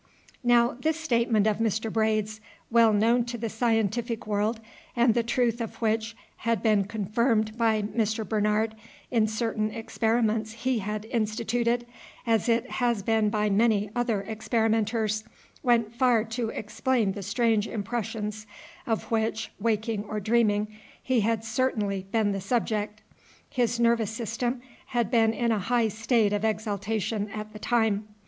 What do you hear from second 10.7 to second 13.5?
had instituted, as it has been